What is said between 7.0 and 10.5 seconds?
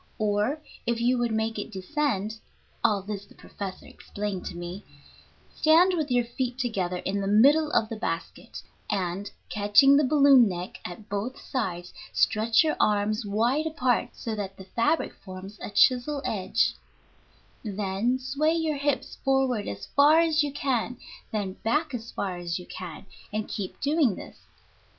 the middle of the basket, and, catching the balloon